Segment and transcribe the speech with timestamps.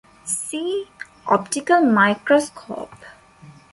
[0.25, 0.87] "See"
[1.27, 3.05] Optical microscope.